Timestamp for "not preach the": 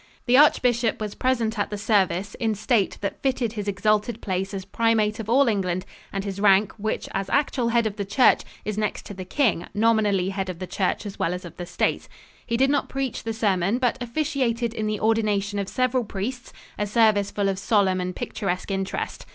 12.71-13.31